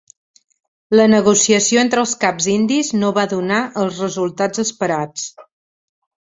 [0.99, 5.29] La negociació entre els caps indis no va donar els resultats esperats.